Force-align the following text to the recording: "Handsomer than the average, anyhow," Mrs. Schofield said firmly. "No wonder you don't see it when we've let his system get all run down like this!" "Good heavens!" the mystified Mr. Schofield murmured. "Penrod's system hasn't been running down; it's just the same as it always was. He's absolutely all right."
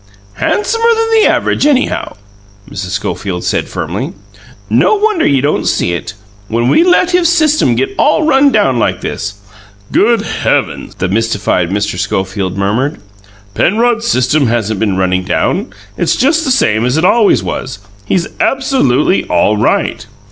"Handsomer 0.37 0.89
than 0.95 1.11
the 1.11 1.29
average, 1.29 1.67
anyhow," 1.67 2.15
Mrs. 2.67 2.89
Schofield 2.93 3.43
said 3.43 3.67
firmly. 3.69 4.13
"No 4.67 4.95
wonder 4.95 5.27
you 5.27 5.43
don't 5.43 5.67
see 5.67 5.93
it 5.93 6.15
when 6.47 6.69
we've 6.69 6.87
let 6.87 7.11
his 7.11 7.29
system 7.29 7.75
get 7.75 7.93
all 7.99 8.25
run 8.25 8.51
down 8.51 8.79
like 8.79 9.01
this!" 9.01 9.35
"Good 9.91 10.23
heavens!" 10.23 10.95
the 10.95 11.07
mystified 11.07 11.69
Mr. 11.69 11.99
Schofield 11.99 12.57
murmured. 12.57 12.99
"Penrod's 13.53 14.07
system 14.07 14.47
hasn't 14.47 14.79
been 14.79 14.97
running 14.97 15.23
down; 15.23 15.71
it's 15.99 16.15
just 16.15 16.45
the 16.45 16.49
same 16.49 16.83
as 16.83 16.97
it 16.97 17.05
always 17.05 17.43
was. 17.43 17.77
He's 18.03 18.27
absolutely 18.39 19.25
all 19.25 19.55
right." 19.55 20.03